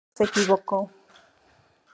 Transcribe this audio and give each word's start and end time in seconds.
Nunca 0.07 0.15
se 0.15 0.23
equivocó. 0.39 0.89